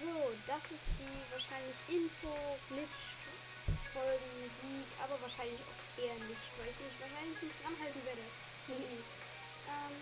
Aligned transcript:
So, 0.00 0.32
das 0.46 0.64
ist 0.70 0.88
die 1.00 1.32
wahrscheinlich 1.32 1.76
Info, 1.88 2.58
Glitch, 2.68 3.16
Folgen, 3.92 4.30
Musik, 4.40 4.86
aber 5.02 5.20
wahrscheinlich 5.22 5.60
auch 5.60 6.02
eher 6.02 6.14
nicht, 6.28 6.46
weil 6.58 6.68
ich 6.68 6.78
mich 6.78 7.00
wahrscheinlich 7.00 7.42
nicht 7.42 7.56
dran 7.64 7.76
halten 7.80 8.04
werde. 8.04 8.22
ähm. 9.72 9.96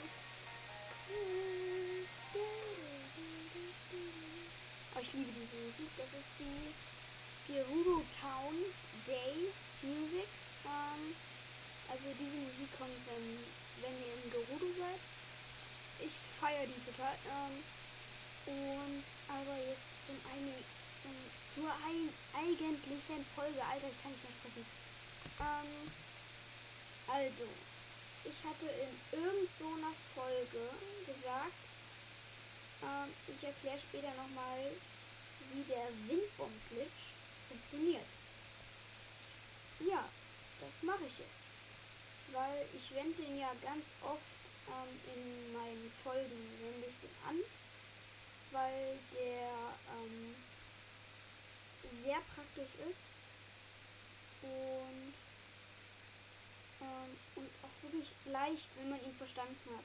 Aber 4.92 5.02
ich 5.02 5.12
liebe 5.12 5.30
diese 5.30 5.56
Musik. 5.62 5.90
Das 5.96 6.10
ist 6.18 6.32
die 6.40 6.74
Gerudo 7.52 8.02
Town 8.20 8.56
Day 9.06 9.45
also 11.90 12.06
diese 12.18 12.38
Musik 12.42 12.70
kommt, 12.78 12.98
wenn, 13.06 13.26
wenn 13.82 13.96
ihr 14.02 14.14
in 14.18 14.30
Gerudo 14.30 14.66
seid. 14.78 15.00
Ich 16.00 16.14
feiere 16.40 16.66
die 16.66 16.82
total. 16.84 17.14
Ähm, 17.30 17.62
und 18.46 19.04
aber 19.28 19.56
jetzt 19.59 19.90
zum 20.06 20.18
einen 20.30 20.54
zum, 21.02 21.14
zur 21.54 21.70
ein, 21.70 22.09
eigentlichen 22.34 23.24
Folge. 23.34 23.60
Alter, 23.62 23.88
ich 23.90 24.02
kann 24.02 24.12
nicht 24.12 24.24
mehr 24.24 24.37
sprechen. 24.38 24.66
Ähm, 25.40 25.90
also, 27.07 27.46
ich 28.24 28.38
hatte 28.42 28.66
in 28.66 28.92
irgendeiner 29.12 29.95
so 29.95 30.20
Folge 30.20 30.64
gesagt, 31.07 31.60
ähm, 32.82 33.10
ich 33.29 33.42
erkläre 33.45 33.79
später 33.79 34.10
nochmal, 34.14 34.73
wie 35.52 35.62
der 35.64 35.88
Windbomb-Glitch 36.09 37.14
funktioniert. 37.48 38.07
Ja, 39.80 40.09
das 40.60 40.82
mache 40.82 41.04
ich 41.07 41.18
jetzt. 41.18 41.45
Weil 42.32 42.66
ich 42.77 42.95
wende 42.95 43.23
den 43.23 43.38
ja 43.38 43.51
ganz 43.63 43.85
oft 44.02 44.21
ähm, 44.69 45.01
in 45.15 45.52
meinen 45.52 45.93
Folgen, 46.02 46.59
wende 46.60 46.88
ich 46.88 47.01
den 47.01 47.16
an. 47.29 47.41
Weil 48.52 48.99
der 49.13 49.49
ähm, 49.95 50.35
sehr 52.02 52.21
praktisch 52.35 52.74
ist. 52.88 53.04
Und, 54.43 55.15
ähm, 56.80 57.16
und 57.37 57.51
auch 57.63 57.82
wirklich 57.82 58.10
leicht, 58.27 58.71
wenn 58.77 58.91
man 58.91 59.04
ihn 59.04 59.15
verstanden 59.15 59.71
hat. 59.77 59.85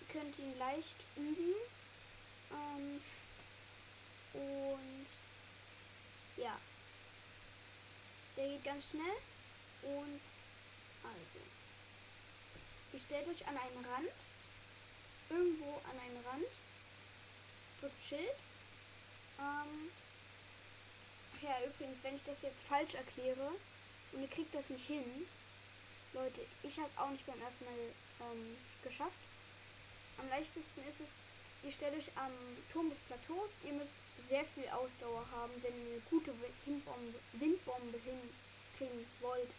Ihr 0.00 0.20
könnt 0.20 0.38
ihn 0.38 0.58
leicht 0.58 0.96
üben. 1.16 1.54
Ähm, 2.50 3.02
und 4.32 5.06
ja. 6.36 6.58
Der 8.36 8.48
geht 8.48 8.64
ganz 8.64 8.90
schnell. 8.90 9.16
Und 9.82 10.20
also. 11.06 11.44
Ihr 12.92 13.00
stellt 13.00 13.28
euch 13.28 13.46
an 13.46 13.56
einen 13.56 13.84
Rand. 13.84 14.10
Irgendwo 15.30 15.80
an 15.90 15.98
einen 15.98 16.24
Rand. 16.26 16.46
Drückt 17.80 18.02
Schild. 18.02 18.36
Ähm. 19.38 19.90
Ach 21.36 21.42
ja, 21.42 21.66
übrigens, 21.66 22.02
wenn 22.02 22.14
ich 22.14 22.24
das 22.24 22.42
jetzt 22.42 22.62
falsch 22.62 22.94
erkläre 22.94 23.52
und 24.12 24.22
ihr 24.22 24.28
kriegt 24.28 24.54
das 24.54 24.70
nicht 24.70 24.86
hin, 24.86 25.04
Leute, 26.14 26.40
ich 26.62 26.78
habe 26.78 26.88
es 26.88 26.98
auch 26.98 27.10
nicht 27.10 27.26
beim 27.26 27.40
ersten 27.42 27.64
Mal 27.66 27.74
ähm, 28.22 28.56
geschafft. 28.82 29.20
Am 30.18 30.28
leichtesten 30.30 30.80
ist 30.88 31.00
es, 31.00 31.10
ihr 31.62 31.72
stellt 31.72 31.94
euch 31.94 32.08
am 32.16 32.32
Turm 32.72 32.88
des 32.88 32.98
Plateaus. 33.00 33.50
Ihr 33.64 33.74
müsst 33.74 33.92
sehr 34.26 34.44
viel 34.46 34.66
Ausdauer 34.70 35.26
haben, 35.30 35.52
wenn 35.62 35.76
ihr 35.76 35.92
eine 35.92 36.00
gute 36.08 36.32
Windbombe, 36.64 37.14
Windbombe 37.34 37.98
hinkriegen 37.98 39.06
wollt. 39.20 39.50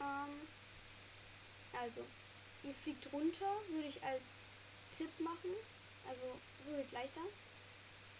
Ähm, 0.00 0.34
also, 1.80 2.02
ihr 2.62 2.74
fliegt 2.82 3.12
runter, 3.12 3.50
würde 3.68 3.88
ich 3.88 4.02
als 4.02 4.48
Tipp 4.96 5.10
machen. 5.20 5.50
Also, 6.08 6.24
so 6.64 6.74
ist 6.76 6.92
leichter. 6.92 7.22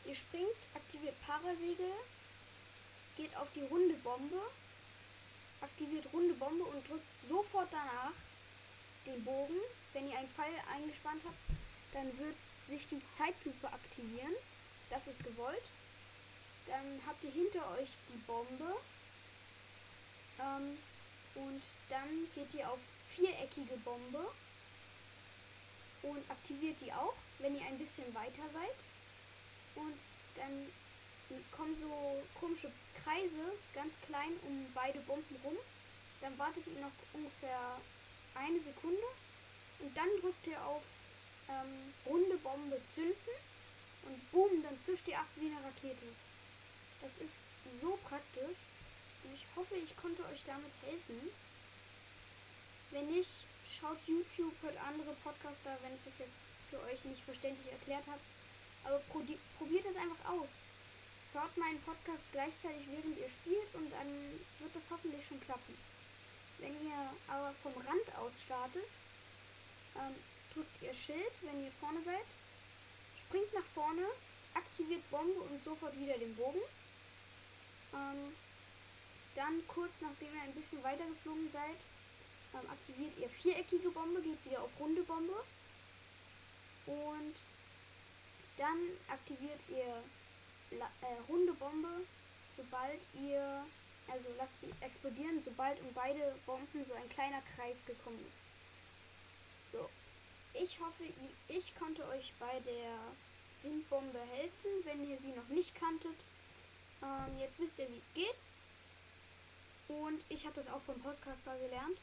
Ihr 0.04 0.14
springt, 0.14 0.56
aktiviert 0.74 1.14
Parasegel, 1.26 1.92
geht 3.16 3.34
auf 3.36 3.48
die 3.54 3.62
runde 3.62 3.94
Bombe, 3.96 4.40
aktiviert 5.60 6.06
runde 6.12 6.34
Bombe 6.34 6.64
und 6.64 6.88
drückt 6.88 7.06
sofort 7.28 7.68
danach 7.72 8.12
den 9.06 9.24
Bogen. 9.24 9.58
Wenn 9.92 10.08
ihr 10.08 10.18
einen 10.18 10.30
Pfeil 10.30 10.52
eingespannt 10.74 11.22
habt, 11.24 11.36
dann 11.92 12.06
wird 12.18 12.36
sich 12.68 12.86
die 12.88 13.02
Zeitlupe 13.10 13.72
aktivieren. 13.72 14.34
Das 14.90 15.06
ist 15.06 15.24
gewollt. 15.24 15.64
Dann 16.66 17.00
habt 17.06 17.22
ihr 17.24 17.30
hinter 17.30 17.68
euch 17.78 17.88
die 18.12 18.18
Bombe. 18.26 18.76
Ähm, 20.40 20.78
und 21.34 21.62
dann 21.88 22.28
geht 22.34 22.52
ihr 22.54 22.70
auf 22.70 22.78
viereckige 23.16 23.76
Bombe 23.84 24.30
und 26.02 26.30
aktiviert 26.30 26.76
die 26.80 26.92
auch, 26.92 27.14
wenn 27.38 27.56
ihr 27.56 27.66
ein 27.66 27.78
bisschen 27.78 28.14
weiter 28.14 28.48
seid. 28.52 28.76
Und 29.74 29.96
dann 30.36 30.66
kommen 31.50 31.76
so 31.80 32.22
komische 32.38 32.70
Kreise, 33.02 33.42
ganz 33.74 33.94
klein, 34.06 34.32
um 34.46 34.66
beide 34.74 35.00
Bomben 35.00 35.36
rum. 35.44 35.56
Dann 36.20 36.38
wartet 36.38 36.66
ihr 36.66 36.80
noch 36.80 36.92
ungefähr 37.12 37.80
eine 38.34 38.60
Sekunde 38.60 39.08
und 39.80 39.96
dann 39.96 40.08
drückt 40.20 40.46
ihr 40.46 40.60
auf 40.64 40.82
ähm, 41.48 41.92
runde 42.06 42.36
Bombe 42.38 42.80
zünden 42.94 43.36
und 44.02 44.30
boom, 44.30 44.62
dann 44.62 44.80
zischt 44.82 45.08
ihr 45.08 45.18
ab 45.18 45.26
wie 45.36 45.46
eine 45.46 45.62
Rakete. 45.62 46.06
Das 47.02 47.12
ist 47.18 47.80
so 47.80 47.98
praktisch 48.08 48.58
und 49.24 49.34
ich 49.34 49.44
hoffe, 49.54 49.74
ich 49.76 49.96
konnte 49.96 50.24
euch 50.26 50.42
damit 50.46 50.72
helfen. 50.84 51.30
Wenn 52.90 53.06
nicht, 53.08 53.46
schaut 53.66 53.98
YouTube, 54.06 54.54
hört 54.62 54.76
andere 54.88 55.12
Podcaster, 55.24 55.76
wenn 55.82 55.94
ich 55.94 56.04
das 56.04 56.18
jetzt 56.18 56.42
für 56.70 56.80
euch 56.82 57.04
nicht 57.04 57.22
verständlich 57.24 57.70
erklärt 57.72 58.06
habe. 58.06 58.20
Aber 58.84 59.00
probiert 59.58 59.84
es 59.84 59.96
einfach 59.96 60.30
aus. 60.30 60.48
Hört 61.32 61.56
meinen 61.56 61.80
Podcast 61.82 62.24
gleichzeitig, 62.32 62.86
während 62.88 63.18
ihr 63.18 63.28
spielt 63.28 63.74
und 63.74 63.90
dann 63.92 64.08
wird 64.60 64.74
das 64.74 64.88
hoffentlich 64.90 65.26
schon 65.26 65.40
klappen. 65.40 65.76
Wenn 66.58 66.72
ihr 66.86 67.10
aber 67.28 67.52
vom 67.62 67.74
Rand 67.74 68.08
aus 68.16 68.32
startet, 68.40 68.88
ähm, 69.96 70.14
drückt 70.54 70.82
ihr 70.82 70.94
Schild, 70.94 71.34
wenn 71.42 71.64
ihr 71.64 71.72
vorne 71.72 72.02
seid, 72.02 72.24
springt 73.20 73.52
nach 73.52 73.68
vorne, 73.74 74.06
aktiviert 74.54 75.10
Bombe 75.10 75.40
und 75.40 75.62
sofort 75.64 75.98
wieder 75.98 76.16
den 76.16 76.34
Bogen. 76.36 76.62
Ähm, 77.92 78.32
dann 79.34 79.66
kurz 79.68 79.92
nachdem 80.00 80.34
ihr 80.34 80.42
ein 80.42 80.54
bisschen 80.54 80.82
weiter 80.82 81.04
geflogen 81.04 81.50
seid, 81.50 81.76
ähm, 82.56 82.70
aktiviert 82.70 83.16
ihr 83.18 83.28
viereckige 83.28 83.90
Bombe, 83.90 84.20
geht 84.22 84.44
wieder 84.44 84.62
auf 84.62 84.70
runde 84.78 85.02
Bombe. 85.02 85.44
Und 86.86 87.34
dann 88.56 88.78
aktiviert 89.08 89.60
ihr 89.68 90.78
äh, 90.78 91.20
runde 91.28 91.52
Bombe, 91.54 92.04
sobald 92.56 93.00
ihr, 93.14 93.66
also 94.08 94.28
lasst 94.38 94.60
sie 94.60 94.72
explodieren, 94.80 95.42
sobald 95.42 95.80
um 95.80 95.92
beide 95.94 96.36
Bomben 96.46 96.84
so 96.84 96.94
ein 96.94 97.08
kleiner 97.10 97.42
Kreis 97.54 97.84
gekommen 97.86 98.24
ist. 98.28 98.42
So, 99.72 99.88
ich 100.54 100.78
hoffe, 100.80 101.04
ich 101.48 101.76
konnte 101.78 102.06
euch 102.08 102.32
bei 102.38 102.60
der 102.60 102.98
Windbombe 103.62 104.20
helfen, 104.20 104.70
wenn 104.84 105.08
ihr 105.10 105.18
sie 105.18 105.32
noch 105.32 105.48
nicht 105.48 105.74
kanntet. 105.74 106.16
Ähm, 107.02 107.38
jetzt 107.38 107.58
wisst 107.58 107.78
ihr, 107.78 107.88
wie 107.88 107.98
es 107.98 108.14
geht. 108.14 108.36
Und 109.88 110.22
ich 110.28 110.44
habe 110.44 110.56
das 110.56 110.68
auch 110.68 110.80
vom 110.82 111.00
Podcaster 111.00 111.56
gelernt. 111.58 111.98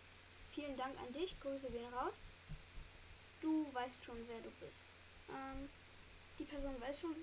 Vielen 0.54 0.78
Dank 0.78 0.98
an 1.00 1.12
dich. 1.14 1.40
Grüße 1.40 1.70
gehen 1.72 1.94
raus. 1.94 2.16
Du 3.42 3.68
weißt 3.74 4.04
schon, 4.04 4.18
wer 4.28 4.40
du 4.40 4.52
bist. 4.60 4.86
Ähm, 5.30 5.70
die 6.38 6.44
Person 6.44 6.80
weiß 6.80 7.02
schon, 7.02 7.16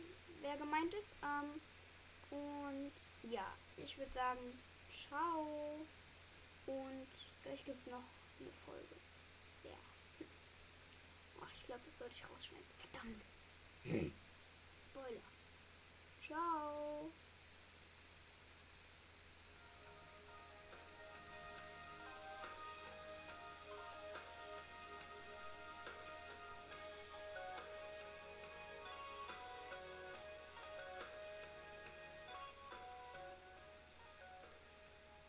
wer 0.43 0.57
gemeint 0.57 0.93
ist. 0.95 1.15
Ähm, 1.23 1.61
und 2.31 2.93
ja, 3.31 3.47
ich 3.77 3.97
würde 3.99 4.13
sagen, 4.13 4.41
ciao. 5.09 5.81
Und 6.67 7.09
gleich 7.43 7.65
gibt 7.65 7.81
es 7.81 7.87
noch 7.87 8.05
eine 8.41 8.51
Folge. 8.65 8.97
Ja. 9.65 10.27
Ach, 11.43 11.51
ich 11.55 11.65
glaube, 11.65 11.83
das 11.87 11.99
sollte 11.99 12.15
ich 12.15 12.25
rausschneiden. 12.29 12.67
Verdammt. 12.79 14.13
Spoiler. 14.85 15.21
Ciao. 16.27 16.70